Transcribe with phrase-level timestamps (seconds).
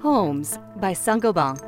[0.00, 1.58] Homes by Saint-Gobain.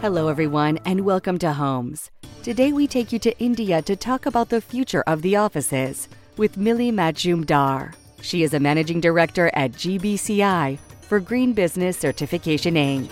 [0.00, 2.10] Hello, everyone, and welcome to Homes.
[2.42, 6.56] Today, we take you to India to talk about the future of the offices with
[6.56, 7.94] Mili Majumdar.
[8.22, 13.10] She is a managing director at GBCI for Green Business Certification Inc.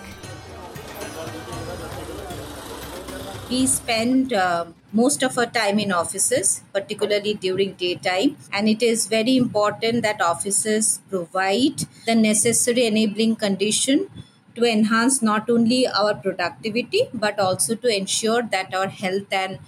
[3.51, 8.37] we spend uh, most of our time in offices particularly during daytime.
[8.53, 14.09] And it is very important that offices provide the necessary enabling condition
[14.55, 19.59] to enhance not only our productivity but also to ensure that our health and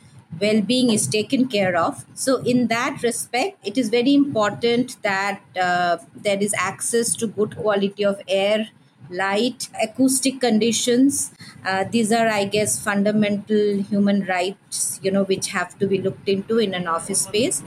[0.41, 2.05] well-being is taken care of.
[2.15, 7.57] So in that respect it is very important that uh, there is access to good
[7.57, 8.69] quality of air
[9.11, 11.33] light, acoustic conditions.
[11.65, 16.29] Uh, these are, I guess, fundamental human rights, you know, which have to be looked
[16.29, 17.63] into in an office space.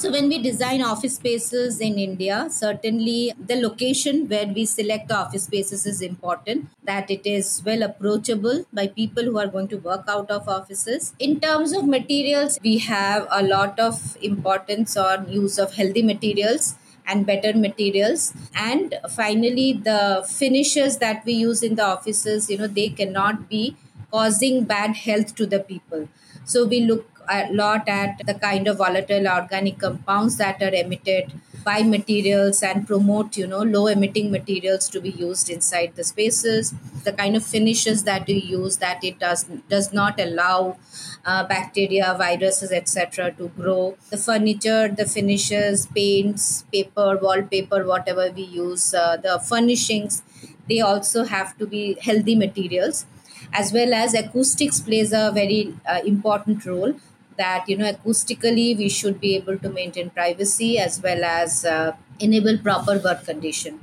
[0.00, 5.18] So, when we design office spaces in India, certainly the location where we select the
[5.18, 9.76] office spaces is important, that it is well approachable by people who are going to
[9.76, 11.12] work out of offices.
[11.18, 16.76] In terms of materials, we have a lot of importance on use of healthy materials
[17.06, 18.32] and better materials.
[18.54, 23.76] And finally the finishes that we use in the offices you know they cannot be
[24.10, 26.08] causing bad health to the people.
[26.44, 31.32] So we look a lot at the kind of volatile organic compounds that are emitted
[31.64, 36.74] by materials and promote you know low emitting materials to be used inside the spaces
[37.04, 40.76] the kind of finishes that we use that it does does not allow
[41.24, 43.96] uh, bacteria viruses etc to grow.
[44.10, 50.22] The furniture the finishes paints paper wallpaper whatever we use uh, the furnishings
[50.68, 53.06] they also have to be healthy materials.
[53.52, 56.94] As well as acoustics plays a very uh, important role
[57.36, 61.92] that you know acoustically we should be able to maintain privacy as well as uh,
[62.20, 63.80] enable proper work condition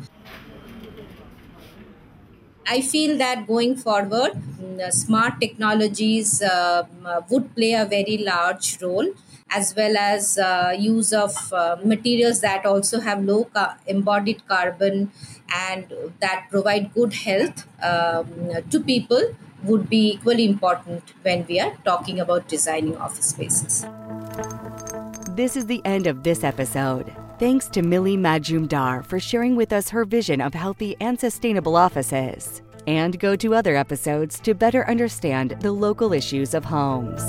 [2.70, 6.84] I feel that going forward, mm, smart technologies uh,
[7.30, 9.08] would play a very large role,
[9.50, 15.12] as well as uh, use of uh, materials that also have low ca- embodied carbon
[15.50, 18.28] and that provide good health um,
[18.70, 19.22] to people
[19.64, 23.86] would be equally important when we are talking about designing office spaces.
[25.36, 27.16] This is the end of this episode.
[27.40, 32.64] Thanks to Mili Majumdar for sharing with us her vision of healthy and sustainable offices.
[32.88, 37.22] And go to other episodes to better understand the local issues of homes.